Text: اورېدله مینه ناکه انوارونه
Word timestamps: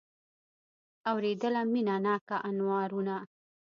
اورېدله 1.09 1.61
مینه 1.71 1.95
ناکه 2.05 2.37
انوارونه 2.49 3.15